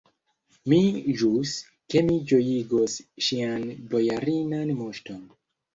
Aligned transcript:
Mi 0.71 0.79
ĵuras, 1.19 1.51
ke 1.95 2.03
mi 2.09 2.17
ĝojigos 2.33 2.99
ŝian 3.29 3.69
bojarinan 3.95 4.79
moŝton! 4.85 5.27